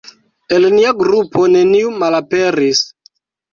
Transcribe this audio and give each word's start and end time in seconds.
El 0.55 0.65
nia 0.75 0.93
grupo 1.01 1.45
neniu 1.57 1.93
malaperis! 2.01 2.85